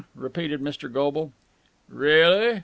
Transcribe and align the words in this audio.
repeated 0.15 0.59
Mr. 0.61 0.91
Goble. 0.91 1.31
"Really?" 1.87 2.59